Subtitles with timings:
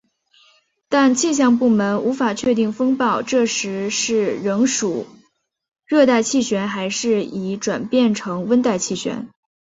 [0.89, 5.05] 但气象部门无法确定风暴这时是仍属
[5.85, 9.29] 热带气旋还是已转变成温带气旋。